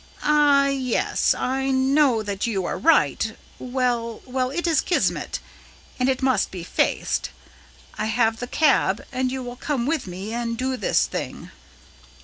"Ah, 0.23 0.65
yes, 0.65 1.35
I 1.35 1.69
know 1.69 2.23
that 2.23 2.47
you 2.47 2.65
are 2.65 2.75
right. 2.75 3.37
Well, 3.59 4.23
well, 4.25 4.49
it 4.49 4.65
is 4.65 4.81
kismet, 4.81 5.39
and 5.99 6.09
it 6.09 6.23
must 6.23 6.49
be 6.49 6.63
faced. 6.63 7.29
I 7.99 8.07
have 8.07 8.37
the 8.39 8.47
cab, 8.47 9.05
and 9.11 9.31
you 9.31 9.43
will 9.43 9.57
come 9.57 9.85
with 9.85 10.07
me 10.07 10.33
and 10.33 10.57
do 10.57 10.75
this 10.75 11.05
thing." 11.05 11.51